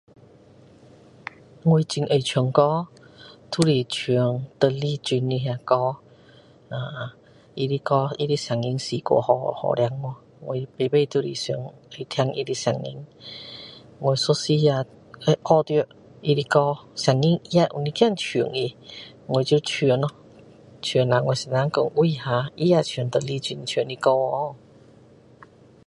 [1.69, 2.87] 我很爱唱歌，
[3.51, 5.97] 都是唱邓丽君的那歌，
[6.71, 7.17] 她
[7.55, 10.09] 的歌她的声音是过好，好听【wu】，
[10.39, 11.31] 我每每都是
[11.91, 13.05] 去听她的声音，
[14.01, 14.83] 有一时啊
[15.21, 15.63] 学到她
[16.23, 18.75] 的歌，声音也有一点像她，
[19.27, 20.09] 我就唱咯，
[20.81, 24.55] 唱啦我先生讲：威下，她也唱邓丽君唱的歌哦！